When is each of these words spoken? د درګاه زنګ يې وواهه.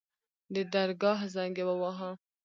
د 0.53 0.55
درګاه 0.73 1.19
زنګ 1.33 1.55
يې 1.61 1.65
وواهه. 1.67 2.11